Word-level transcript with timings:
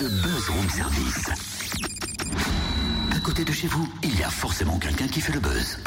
le 0.00 0.08
buzz 0.08 0.48
room 0.50 0.68
service. 0.68 1.30
À 3.14 3.18
côté 3.20 3.44
de 3.44 3.52
chez 3.52 3.66
vous, 3.66 3.88
il 4.02 4.18
y 4.18 4.22
a 4.22 4.28
forcément 4.28 4.78
quelqu'un 4.78 5.08
qui 5.08 5.22
fait 5.22 5.32
le 5.32 5.40
buzz. 5.40 5.78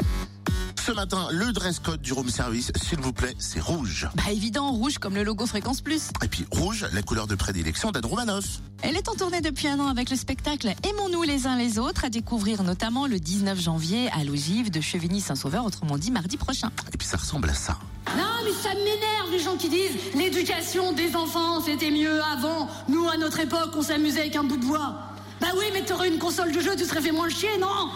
Ce 0.84 0.90
matin, 0.90 1.28
le 1.30 1.52
dress 1.52 1.78
code 1.78 2.00
du 2.00 2.12
room 2.12 2.28
service, 2.28 2.72
s'il 2.74 2.98
vous 2.98 3.12
plaît, 3.12 3.34
c'est 3.38 3.60
rouge. 3.60 4.08
Bah 4.16 4.32
évident, 4.32 4.72
rouge 4.72 4.98
comme 4.98 5.14
le 5.14 5.22
logo 5.22 5.46
Fréquence 5.46 5.80
Plus. 5.80 6.08
Et 6.24 6.28
puis 6.28 6.44
rouge, 6.50 6.86
la 6.92 7.02
couleur 7.02 7.28
de 7.28 7.36
prédilection 7.36 7.92
d'Anne 7.92 8.06
Romanoff. 8.06 8.60
Elle 8.82 8.96
est 8.96 9.08
en 9.08 9.14
tournée 9.14 9.42
depuis 9.42 9.68
un 9.68 9.78
an 9.78 9.86
avec 9.86 10.10
le 10.10 10.16
spectacle 10.16 10.74
Aimons-nous 10.88 11.22
les 11.22 11.46
uns 11.46 11.56
les 11.56 11.78
autres, 11.78 12.04
à 12.04 12.10
découvrir 12.10 12.64
notamment 12.64 13.06
le 13.06 13.20
19 13.20 13.60
janvier 13.60 14.10
à 14.10 14.24
l'ogive 14.24 14.72
de 14.72 14.80
Chevigny-Saint-Sauveur, 14.80 15.64
autrement 15.64 15.98
dit 15.98 16.10
mardi 16.10 16.36
prochain. 16.36 16.72
Et 16.92 16.96
puis 16.96 17.06
ça 17.06 17.18
ressemble 17.18 17.50
à 17.50 17.54
ça. 17.54 17.78
Non, 18.16 18.24
mais 18.44 18.52
ça 18.52 18.74
m'énerve 18.74 19.30
les 19.30 19.38
gens 19.38 19.56
qui 19.56 19.68
disent 19.68 19.96
l'éducation 20.14 20.92
des 20.92 21.16
enfants 21.16 21.60
c'était 21.60 21.90
mieux 21.90 22.20
avant. 22.22 22.68
Nous 22.88 23.08
à 23.08 23.16
notre 23.16 23.40
époque 23.40 23.70
on 23.76 23.82
s'amusait 23.82 24.20
avec 24.20 24.36
un 24.36 24.44
bout 24.44 24.56
de 24.56 24.64
bois. 24.64 24.94
Bah 25.40 25.48
oui, 25.56 25.64
mais 25.72 25.82
t'aurais 25.82 26.08
une 26.08 26.18
console 26.18 26.52
de 26.52 26.60
jeu, 26.60 26.76
tu 26.76 26.84
serais 26.84 27.00
fait 27.00 27.12
moins 27.12 27.28
chier, 27.30 27.56
non? 27.58 27.88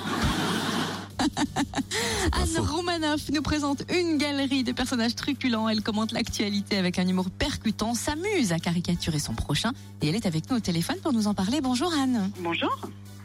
Anne 2.33 2.59
Romanoff 2.59 3.29
nous 3.31 3.43
présente 3.43 3.83
une 3.93 4.19
galerie 4.19 4.65
de 4.65 4.73
personnages 4.73 5.15
truculents. 5.15 5.69
Elle 5.69 5.83
commente 5.83 6.13
l'actualité 6.13 6.79
avec 6.79 6.99
un 6.99 7.07
humour 7.07 7.31
percutant, 7.31 7.95
s'amuse 7.95 8.53
à 8.53 8.59
caricaturer 8.59 9.19
son 9.19 9.35
prochain. 9.35 9.73
Et 10.03 10.09
elle 10.09 10.15
est 10.15 10.27
avec 10.27 10.51
nous 10.51 10.57
au 10.57 10.61
téléphone 10.61 10.97
pour 11.03 11.13
nous 11.13 11.27
en 11.27 11.35
parler. 11.35 11.61
Bonjour 11.61 11.93
Anne. 11.93 12.31
Bonjour. 12.41 12.77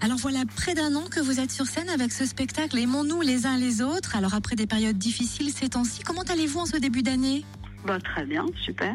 Alors 0.02 0.17
voilà 0.17 0.45
près 0.55 0.76
d'un 0.76 0.95
an 0.95 1.03
que 1.12 1.20
vous 1.20 1.41
êtes 1.41 1.52
sur 1.52 1.66
scène 1.66 1.89
avec 1.89 2.13
ce 2.13 2.26
spectacle 2.26 2.77
Aimons-nous 2.77 3.21
les 3.21 3.45
uns 3.45 3.57
les 3.57 3.81
autres. 3.81 4.16
Alors 4.16 4.34
après 4.34 4.55
des 4.55 4.66
périodes 4.66 4.98
difficiles 4.98 5.52
ces 5.52 5.70
temps-ci, 5.70 6.03
comment 6.03 6.21
allez-vous 6.21 6.59
en 6.59 6.66
ce 6.66 6.77
début 6.77 7.03
d'année? 7.03 7.44
Bah 7.85 7.99
très 7.99 8.26
bien, 8.26 8.45
super. 8.63 8.93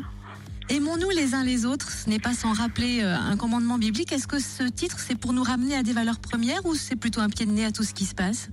Aimons-nous 0.70 1.10
les 1.10 1.34
uns 1.34 1.45
les 1.45 1.66
autres, 1.66 1.90
ce 1.90 2.09
n'est 2.09 2.18
pas 2.18 2.32
sans 2.32 2.54
rappeler 2.54 3.02
euh, 3.02 3.14
un 3.14 3.36
commandement 3.36 3.76
biblique. 3.76 4.12
Est-ce 4.12 4.26
que 4.26 4.38
ce 4.38 4.62
titre, 4.62 4.98
c'est 4.98 5.14
pour 5.14 5.34
nous 5.34 5.42
ramener 5.42 5.76
à 5.76 5.82
des 5.82 5.92
valeurs 5.92 6.18
premières 6.18 6.64
ou 6.64 6.74
c'est 6.74 6.96
plutôt 6.96 7.20
un 7.20 7.29
pied 7.29 7.45
de 7.45 7.52
nez 7.52 7.66
à 7.66 7.70
tout 7.70 7.82
ce 7.82 7.92
qui 7.92 8.07
se 8.07 8.14
passe? 8.14 8.48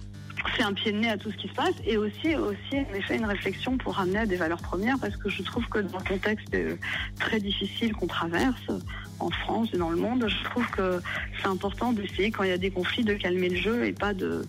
C'est 0.56 0.64
un 0.64 0.73
pied 0.73 0.92
de 0.92 0.97
nez 0.97 1.09
à 1.09 1.17
tout 1.17 1.31
ce 1.31 1.38
qui 1.38 1.47
se 1.47 1.53
passe 1.53 1.75
et 1.86 1.97
aussi, 1.97 2.36
aussi 2.36 2.75
en 2.75 2.94
effet, 2.95 3.17
une 3.17 3.25
réflexion 3.25 3.78
pour 3.78 3.95
ramener 3.95 4.20
à 4.20 4.25
des 4.25 4.36
valeurs 4.36 4.61
premières 4.61 4.98
parce 5.00 5.16
que 5.16 5.30
je 5.30 5.44
trouve 5.44 5.66
que 5.67 5.80
dans 5.80 6.00
le 6.00 6.03
contexte 6.03 6.53
euh, 6.53 6.75
très 7.20 7.39
difficile 7.39 7.94
qu'on 7.94 8.08
traverse 8.08 8.67
en 9.20 9.30
France 9.30 9.70
et 9.73 9.78
dans 9.78 9.89
le 9.89 9.98
monde, 9.98 10.25
je 10.28 10.44
trouve 10.45 10.67
que 10.72 11.02
c'est 11.39 11.48
important 11.48 11.94
d'essayer 11.94 12.31
quand 12.31 12.44
il 12.44 12.50
y 12.50 12.53
a 12.53 12.58
des 12.58 12.72
conflits 12.72 13.03
de 13.03 13.14
calmer 13.14 13.50
le 13.50 13.58
jeu 13.58 13.86
et 13.86 13.94
pas 13.94 14.14
de 14.14 14.45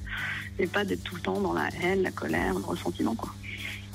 et 0.58 0.66
pas 0.66 0.84
d'être 0.84 1.02
tout 1.02 1.14
le 1.14 1.20
temps 1.22 1.40
dans 1.40 1.54
la 1.54 1.68
haine, 1.82 2.02
la 2.02 2.10
colère, 2.10 2.54
le 2.54 2.64
ressentiment 2.64 3.14
quoi. 3.14 3.32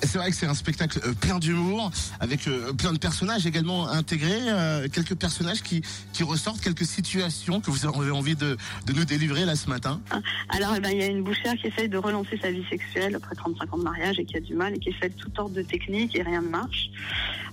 C'est 0.02 0.18
vrai 0.18 0.30
que 0.30 0.36
c'est 0.36 0.46
un 0.46 0.54
spectacle 0.54 1.00
euh, 1.04 1.12
plein 1.12 1.38
d'humour, 1.38 1.90
avec 2.20 2.46
euh, 2.46 2.72
plein 2.72 2.92
de 2.92 2.98
personnages 2.98 3.46
également 3.46 3.88
intégrés, 3.88 4.30
euh, 4.48 4.88
quelques 4.92 5.16
personnages 5.16 5.62
qui, 5.62 5.82
qui 6.12 6.22
ressortent, 6.22 6.60
quelques 6.60 6.84
situations 6.84 7.60
que 7.60 7.70
vous 7.70 7.86
avez 7.86 8.10
envie 8.10 8.36
de, 8.36 8.56
nous 8.94 9.04
délivrer 9.04 9.44
là 9.44 9.56
ce 9.56 9.68
matin. 9.68 10.00
Alors, 10.50 10.74
eh 10.76 10.80
ben, 10.80 10.90
il 10.90 10.98
y 10.98 11.02
a 11.02 11.06
une 11.06 11.22
bouchère 11.22 11.54
qui 11.56 11.66
essaye 11.66 11.88
de 11.88 11.98
relancer 11.98 12.38
sa 12.40 12.50
vie 12.50 12.64
sexuelle 12.70 13.14
après 13.16 13.34
35 13.34 13.74
ans 13.74 13.78
de 13.78 13.82
mariage 13.82 14.18
et 14.18 14.24
qui 14.24 14.36
a 14.36 14.40
du 14.40 14.54
mal 14.54 14.74
et 14.74 14.78
qui 14.78 14.92
fait 14.92 15.10
toutes 15.10 15.34
sortes 15.34 15.52
de 15.52 15.62
techniques 15.62 16.16
et 16.16 16.22
rien 16.22 16.42
ne 16.42 16.48
marche. 16.48 16.90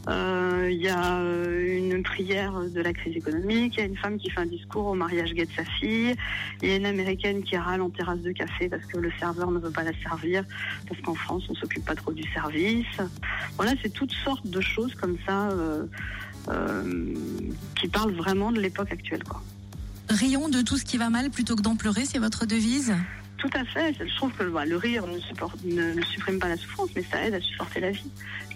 Euh, 0.08 0.70
Il 0.72 0.82
y 0.82 0.90
a 0.90 1.20
euh, 1.20 1.78
une 1.78 2.04
prière 2.04 2.60
de 2.60 2.82
la 2.82 2.94
crise 2.94 3.16
économique, 3.16 3.76
il 3.76 3.80
y 3.80 3.84
a 3.84 3.86
une 3.86 3.98
femme 3.98 4.18
qui 4.18 4.30
fait 4.30 4.42
un 4.42 4.46
discours 4.46 4.88
au 4.88 4.94
mariage 4.94 5.34
gay 5.34 5.46
de 5.46 5.52
sa 5.52 5.64
fille, 5.64 6.16
il 6.62 6.70
y 6.70 6.72
a 6.72 6.76
une 6.76 6.86
américaine 6.86 7.44
qui 7.44 7.56
râle 7.58 7.82
en 7.82 7.90
terrasse 7.90 8.20
de 8.20 8.32
café 8.32 8.70
parce 8.70 8.86
que 8.86 8.98
le 8.98 9.12
serveur 9.20 9.52
ne 9.52 9.60
veut 9.60 9.72
pas 9.72 9.84
la 9.84 9.94
servir, 10.02 10.44
parce 10.88 11.00
qu'en 11.02 11.16
France 11.16 11.44
on 11.50 11.56
s'occupe 11.56 11.86
pas 11.86 11.96
trop 11.96 12.12
du 12.12 12.24
service. 12.34 12.98
Voilà, 13.58 13.74
c'est 13.82 13.94
toutes 13.94 14.14
sortes 14.14 14.48
de 14.48 14.62
choses 14.62 14.94
comme 14.96 15.18
ça 15.26 15.50
euh, 15.50 17.14
qui 17.80 17.88
parlent 17.88 18.14
vraiment 18.14 18.52
de 18.52 18.60
l'époque 18.60 18.92
actuelle. 18.92 19.24
Quoi. 19.24 19.42
De 20.10 20.62
tout 20.62 20.78
ce 20.78 20.86
qui 20.86 20.98
va 20.98 21.10
mal 21.10 21.32
plutôt 21.32 21.56
que 21.56 21.62
d'en 21.62 21.76
pleurer, 21.76 22.06
c'est 22.06 22.20
votre 22.20 22.46
devise? 22.46 22.94
Tout 23.38 23.50
à 23.54 23.64
fait. 23.66 23.94
Je 24.00 24.16
trouve 24.16 24.32
que 24.34 24.44
bah, 24.46 24.66
le 24.66 24.78
rire 24.78 25.06
ne, 25.08 25.20
supporte- 25.20 25.64
ne- 25.64 25.94
ne 25.94 26.02
supprime 26.04 26.40
pas 26.40 26.48
la 26.48 26.58
souffrance, 26.58 26.90
mais 26.96 27.04
ça 27.04 27.24
aide 27.26 27.34
à 27.34 27.42
supporter 27.42 27.80
la 27.80 27.92
vie. 27.92 28.10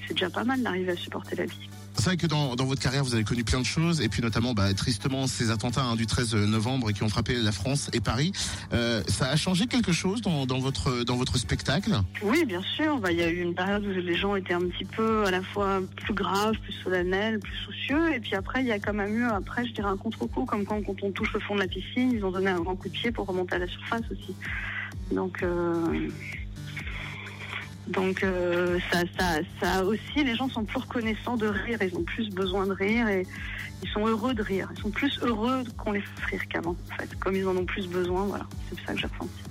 C'est 0.07 0.13
déjà 0.13 0.29
pas 0.29 0.43
mal 0.43 0.61
d'arriver 0.63 0.91
à 0.93 0.95
supporter 0.95 1.35
la 1.35 1.45
vie. 1.45 1.69
C'est 1.99 2.05
vrai 2.05 2.17
que 2.17 2.27
dans, 2.27 2.55
votre 2.55 2.81
carrière, 2.81 3.03
vous 3.03 3.13
avez 3.13 3.25
connu 3.25 3.43
plein 3.43 3.59
de 3.59 3.65
choses, 3.65 3.99
et 3.99 4.07
puis 4.07 4.21
notamment, 4.21 4.53
bah, 4.53 4.73
tristement, 4.73 5.27
ces 5.27 5.51
attentats 5.51 5.83
hein, 5.83 5.97
du 5.97 6.07
13 6.07 6.33
novembre 6.33 6.91
qui 6.91 7.03
ont 7.03 7.09
frappé 7.09 7.35
la 7.35 7.51
France 7.51 7.89
et 7.91 7.99
Paris. 7.99 8.31
Euh, 8.71 9.03
ça 9.09 9.27
a 9.27 9.35
changé 9.35 9.67
quelque 9.67 9.91
chose 9.91 10.21
dans, 10.21 10.45
dans, 10.45 10.59
votre, 10.59 11.03
dans 11.03 11.17
votre 11.17 11.37
spectacle? 11.37 11.91
Oui, 12.23 12.45
bien 12.45 12.61
sûr. 12.61 12.99
Bah, 12.99 13.11
Il 13.11 13.17
y 13.17 13.21
a 13.21 13.29
eu 13.29 13.41
une 13.41 13.53
période 13.53 13.85
où 13.85 13.89
les 13.89 14.15
gens 14.15 14.37
étaient 14.37 14.53
un 14.53 14.61
petit 14.61 14.85
peu 14.85 15.25
à 15.25 15.31
la 15.31 15.41
fois 15.41 15.81
plus 15.97 16.13
graves, 16.13 16.55
plus 16.63 16.71
solennels, 16.83 17.39
plus 17.39 17.57
soucieux. 17.65 18.13
Et 18.13 18.21
puis 18.21 18.33
après, 18.33 18.61
il 18.61 18.67
y 18.67 18.71
a 18.71 18.79
quand 18.79 18.93
même 18.93 19.13
eu, 19.13 19.25
après, 19.25 19.67
je 19.67 19.73
dirais, 19.73 19.89
un 19.89 19.97
contre-coup, 19.97 20.45
comme 20.45 20.63
quand, 20.63 20.81
quand 20.81 21.03
on 21.03 21.11
touche 21.11 21.33
le 21.33 21.41
fond 21.41 21.55
de 21.55 21.59
la 21.59 21.67
piscine, 21.67 22.13
ils 22.13 22.23
ont 22.23 22.31
donné 22.31 22.49
un 22.49 22.61
grand 22.61 22.77
coup 22.77 22.87
de 22.87 22.93
pied 22.93 23.11
pour 23.11 23.27
remonter 23.27 23.55
à 23.55 23.59
la 23.59 23.67
surface 23.67 24.03
aussi. 24.09 24.33
Donc, 25.11 25.43
euh, 25.43 26.07
donc 27.89 28.23
euh, 28.23 28.79
ça, 28.91 28.99
ça, 29.17 29.39
ça 29.61 29.83
aussi, 29.83 30.23
les 30.23 30.35
gens 30.35 30.47
sont 30.49 30.63
plus 30.63 30.79
reconnaissants 30.79 31.37
de 31.37 31.47
rire. 31.47 31.79
Ils 31.81 31.95
ont 31.95 32.03
plus 32.03 32.29
besoin 32.29 32.67
de 32.67 32.73
rire 32.73 33.07
et 33.07 33.25
ils 33.81 33.89
sont 33.89 34.05
heureux 34.05 34.33
de 34.33 34.43
rire. 34.43 34.69
Ils 34.75 34.81
sont 34.81 34.91
plus 34.91 35.19
heureux 35.21 35.63
qu'on 35.77 35.93
les 35.93 36.01
fasse 36.01 36.25
rire 36.25 36.47
qu'avant, 36.49 36.75
en 36.91 36.95
fait. 36.95 37.15
Comme 37.19 37.35
ils 37.35 37.47
en 37.47 37.57
ont 37.57 37.65
plus 37.65 37.87
besoin, 37.87 38.25
voilà. 38.25 38.45
C'est 38.69 38.85
ça 38.85 38.93
que 38.93 38.99
j'ai 38.99 39.07
ressenti. 39.07 39.48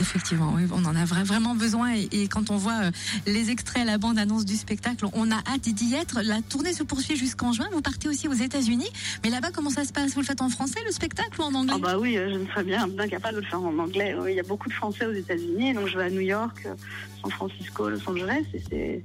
Effectivement, 0.00 0.52
oui, 0.54 0.62
on 0.72 0.84
en 0.84 0.94
a 0.94 1.04
vra- 1.04 1.24
vraiment 1.24 1.54
besoin 1.56 1.92
et, 1.94 2.28
quand 2.28 2.50
on 2.50 2.56
voit 2.56 2.84
euh, 2.84 2.90
les 3.26 3.50
extraits, 3.50 3.84
la 3.84 3.98
bande-annonce 3.98 4.44
du 4.44 4.54
spectacle, 4.56 5.06
on 5.12 5.30
a 5.32 5.36
hâte 5.36 5.62
d'y 5.68 5.94
être. 5.94 6.20
La 6.22 6.40
tournée 6.42 6.72
se 6.72 6.84
poursuit 6.84 7.16
jusqu'en 7.16 7.52
juin. 7.52 7.66
Vous 7.72 7.82
partez 7.82 8.08
aussi 8.08 8.28
aux 8.28 8.32
États-Unis, 8.32 8.88
mais 9.24 9.30
là-bas, 9.30 9.48
comment 9.52 9.70
ça 9.70 9.84
se 9.84 9.92
passe? 9.92 10.14
Vous 10.14 10.20
le 10.20 10.26
faites 10.26 10.40
en 10.42 10.50
français 10.50 10.78
le 10.86 10.92
spectacle 10.92 11.40
ou 11.40 11.44
en 11.44 11.54
anglais? 11.54 11.74
Ah 11.76 11.78
bah 11.80 11.98
oui, 11.98 12.16
euh, 12.16 12.30
je 12.32 12.38
ne 12.38 12.46
serais 12.46 12.64
bien, 12.64 12.86
bien 12.86 13.08
capable 13.08 13.36
de 13.36 13.40
le 13.40 13.46
faire 13.46 13.60
en 13.60 13.76
anglais. 13.78 14.14
Il 14.28 14.34
y 14.34 14.40
a 14.40 14.44
beaucoup 14.44 14.68
de 14.68 14.74
Français 14.74 15.04
aux 15.06 15.12
États-Unis, 15.12 15.74
donc 15.74 15.88
je 15.88 15.98
vais 15.98 16.04
à 16.04 16.10
New 16.10 16.20
York, 16.20 16.62
euh, 16.66 16.74
San 17.22 17.30
Francisco, 17.32 17.88
Los 17.88 18.08
Angeles, 18.08 18.44
et 18.54 18.62
c'est- 18.70 19.02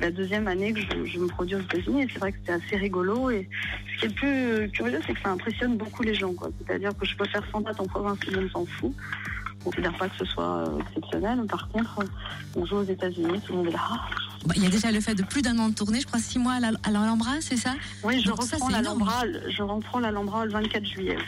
la 0.00 0.10
deuxième 0.10 0.48
année 0.48 0.72
que 0.72 0.80
je, 0.80 1.18
me 1.18 1.26
produis 1.28 1.54
aux 1.54 1.60
États-Unis, 1.60 2.02
et 2.02 2.08
c'est 2.12 2.18
vrai 2.18 2.32
que 2.32 2.38
c'est 2.44 2.52
assez 2.52 2.76
rigolo. 2.76 3.30
Et 3.30 3.48
ce 3.94 4.00
qui 4.00 4.04
est 4.06 4.08
le 4.08 4.14
plus 4.14 4.70
curieux, 4.72 5.00
c'est 5.06 5.14
que 5.14 5.20
ça 5.20 5.30
impressionne 5.30 5.76
beaucoup 5.76 6.02
les 6.02 6.14
gens. 6.14 6.34
C'est-à-dire 6.66 6.90
que 6.98 7.06
je 7.06 7.14
peux 7.16 7.26
faire 7.26 7.42
100 7.52 7.60
dates 7.60 7.78
en 7.80 7.86
province, 7.86 8.18
tout 8.20 8.30
le 8.32 8.40
monde 8.40 8.50
s'en 8.50 8.66
fout. 8.66 8.92
Considère 9.66 9.98
pas 9.98 10.08
que 10.08 10.16
ce 10.16 10.24
soit 10.26 10.58
euh, 10.68 10.78
exceptionnel. 10.78 11.44
Par 11.48 11.68
contre, 11.70 11.98
on 12.54 12.64
joue 12.64 12.76
aux 12.76 12.84
États-Unis, 12.84 13.40
tout 13.44 13.50
le 13.52 13.58
monde 13.58 13.66
est 13.66 13.72
là. 13.72 13.80
Ah, 13.90 13.98
Bah, 14.46 14.54
Il 14.56 14.62
y 14.62 14.66
a 14.66 14.70
déjà 14.70 14.92
le 14.92 15.00
fait 15.00 15.16
de 15.16 15.24
plus 15.24 15.42
d'un 15.42 15.58
an 15.58 15.70
de 15.70 15.74
tournée, 15.74 16.00
je 16.00 16.06
crois 16.06 16.20
six 16.20 16.38
mois 16.38 16.52
à 16.52 16.60
la- 16.60 16.70
à 16.84 16.90
l'Alhambra, 16.92 17.32
c'est 17.40 17.56
ça? 17.56 17.74
Oui, 18.04 18.20
je 18.20 18.28
Donc 18.28 18.40
reprends 18.40 18.68
l'Alhambra, 18.68 19.22
je 19.50 19.62
reprends 19.64 19.98
l'Alhambra 19.98 20.44
le 20.46 20.52
24 20.52 20.84
juillet. 20.86 21.18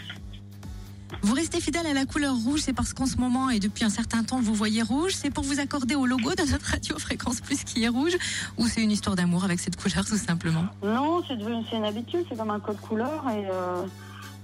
Vous 1.22 1.34
restez 1.34 1.60
fidèle 1.60 1.84
à 1.88 1.94
la 1.94 2.06
couleur 2.06 2.36
rouge, 2.36 2.60
c'est 2.60 2.72
parce 2.72 2.92
qu'en 2.94 3.06
ce 3.06 3.16
moment 3.16 3.50
et 3.50 3.58
depuis 3.58 3.82
un 3.84 3.90
certain 3.90 4.22
temps 4.22 4.40
vous 4.40 4.54
voyez 4.54 4.82
rouge, 4.82 5.14
c'est 5.16 5.30
pour 5.30 5.42
vous 5.42 5.58
accorder 5.58 5.96
au 5.96 6.06
logo 6.06 6.32
de 6.36 6.48
notre 6.48 6.66
radio 6.70 6.96
Fréquence 6.96 7.40
Plus 7.40 7.64
qui 7.64 7.82
est 7.82 7.88
rouge, 7.88 8.12
ou 8.56 8.68
c'est 8.68 8.82
une 8.84 8.92
histoire 8.92 9.16
d'amour 9.16 9.42
avec 9.42 9.58
cette 9.58 9.74
couleur 9.82 10.04
tout 10.06 10.16
simplement? 10.16 10.66
Non, 10.84 11.24
c'est 11.26 11.36
devenu 11.36 11.64
une 11.72 11.84
habitude, 11.84 12.24
c'est 12.28 12.36
comme 12.38 12.50
un 12.50 12.60
code 12.60 12.78
couleur 12.80 13.24
et, 13.30 13.46
euh, 13.50 13.82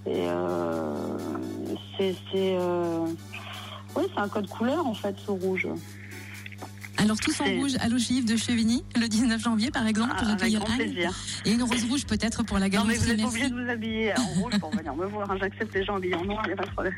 et 0.06 0.26
euh, 0.28 0.94
c'est 1.96 2.16
oui, 3.96 4.04
c'est 4.14 4.20
un 4.20 4.28
code 4.28 4.48
couleur 4.48 4.86
en 4.86 4.94
fait 4.94 5.14
ce 5.24 5.30
rouge. 5.30 5.66
Alors 6.96 7.18
tous 7.18 7.38
en 7.40 7.44
rouge 7.44 7.72
à 7.80 7.88
l'ogive 7.88 8.24
de 8.24 8.36
Chevigny, 8.36 8.84
le 8.98 9.08
19 9.08 9.42
janvier 9.42 9.70
par 9.70 9.86
exemple, 9.86 10.10
pour 10.16 10.20
Ah, 10.26 10.30
avec 10.30 10.40
accueillir 10.42 10.60
grand 10.60 10.70
Anne. 10.72 10.78
plaisir. 10.78 11.12
Et 11.44 11.50
une 11.52 11.62
rose 11.62 11.84
rouge 11.90 12.06
peut-être 12.06 12.44
pour 12.44 12.58
la 12.58 12.66
Non 12.68 12.84
galerie 12.84 12.88
mais 12.88 12.96
vous 12.96 13.06
n'êtes 13.08 13.20
pas 13.20 13.28
obligé 13.28 13.50
de 13.50 13.62
vous 13.64 13.68
habiller 13.70 14.12
en 14.18 14.24
rouge 14.40 14.58
pour 14.60 14.70
venir 14.70 14.94
me 14.94 15.06
voir. 15.06 15.30
hein. 15.30 15.36
J'accepte 15.40 15.74
les 15.74 15.84
gens 15.84 15.96
habillés 15.96 16.14
en 16.14 16.24
noir, 16.24 16.40
il 16.44 16.48
n'y 16.48 16.52
a 16.54 16.56
pas 16.56 16.64
de 16.66 16.70
problème. 16.70 16.94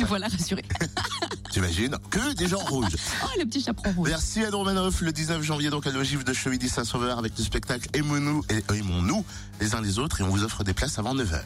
Nous 0.00 0.06
voilà 0.06 0.28
rassurés. 0.28 0.64
J'imagine 1.52 1.96
que 2.10 2.34
des 2.34 2.46
gens 2.48 2.58
rouges. 2.60 2.96
Oh 3.24 3.28
le 3.38 3.44
petit 3.46 3.60
chaperon 3.62 3.90
rouge. 3.92 4.08
Merci 4.08 4.44
Anne 4.44 4.54
Romanoff, 4.54 5.00
le 5.00 5.12
19 5.12 5.42
janvier 5.42 5.70
donc 5.70 5.86
à 5.86 5.90
l'ogive 5.90 6.22
de 6.22 6.32
Chevigny-Saint-Sauveur 6.32 7.18
avec 7.18 7.32
le 7.36 7.42
spectacle 7.44 7.88
Aimons-nous 7.94 8.42
et 8.48 8.62
aimons-nous 8.74 9.24
les 9.60 9.74
uns 9.74 9.80
les 9.82 9.98
autres 9.98 10.20
et 10.20 10.24
on 10.24 10.28
vous 10.28 10.44
offre 10.44 10.62
des 10.64 10.72
places 10.72 10.98
avant 10.98 11.14
9h. 11.14 11.40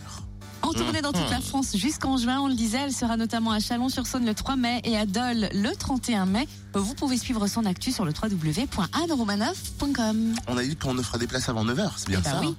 En 0.62 0.72
tournée 0.72 1.02
dans 1.02 1.12
toute 1.12 1.30
la 1.30 1.40
France 1.40 1.76
jusqu'en 1.76 2.16
juin, 2.16 2.40
on 2.40 2.48
le 2.48 2.54
disait, 2.54 2.78
elle 2.84 2.92
sera 2.92 3.16
notamment 3.16 3.50
à 3.52 3.60
Chalon-sur-Saône 3.60 4.26
le 4.26 4.34
3 4.34 4.56
mai 4.56 4.80
et 4.84 4.96
à 4.96 5.06
Dole 5.06 5.48
le 5.52 5.74
31 5.74 6.26
mai. 6.26 6.46
Vous 6.74 6.94
pouvez 6.94 7.16
suivre 7.16 7.46
son 7.46 7.64
actu 7.66 7.92
sur 7.92 8.04
le 8.04 8.12
www.anneromanoff.com. 8.12 10.34
On 10.48 10.56
a 10.56 10.62
dit 10.62 10.76
qu'on 10.76 10.96
offre 10.98 11.18
des 11.18 11.26
places 11.26 11.48
avant 11.48 11.64
9h, 11.64 11.90
c'est 11.96 12.08
bien 12.08 12.18
Eh 12.20 12.24
ben 12.24 12.30
ça 12.30 12.40
oui. 12.40 12.54